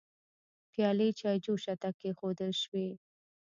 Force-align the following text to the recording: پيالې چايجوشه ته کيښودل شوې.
پيالې 0.71 1.09
چايجوشه 1.19 1.73
ته 1.81 1.89
کيښودل 1.99 2.51
شوې. 2.61 2.87